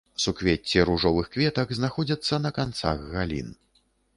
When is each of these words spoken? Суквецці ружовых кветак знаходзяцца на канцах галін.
Суквецці 0.23 0.85
ружовых 0.89 1.29
кветак 1.35 1.75
знаходзяцца 1.81 2.41
на 2.47 2.53
канцах 2.59 3.07
галін. 3.15 3.57